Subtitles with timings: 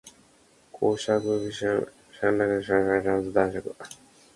[0.71, 2.29] 公爵侯爵伯爵子爵
[3.39, 3.61] 男爵